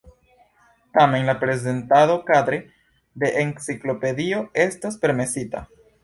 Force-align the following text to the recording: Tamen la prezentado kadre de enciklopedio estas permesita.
Tamen 0.97 1.27
la 1.31 1.33
prezentado 1.41 2.15
kadre 2.29 2.59
de 3.23 3.29
enciklopedio 3.43 4.39
estas 4.65 4.97
permesita. 5.05 5.63